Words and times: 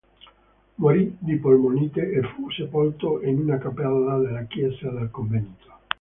Morì 0.77 1.15
di 1.19 1.37
polmonite 1.37 2.09
e 2.09 2.23
fu 2.23 2.49
sepolto 2.49 3.21
in 3.21 3.37
una 3.37 3.59
cappella 3.59 4.17
della 4.17 4.45
chiesa 4.45 4.89
del 4.89 5.11
convento. 5.11 5.73